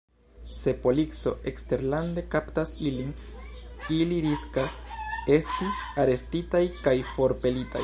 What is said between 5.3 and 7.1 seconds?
esti arestitaj kaj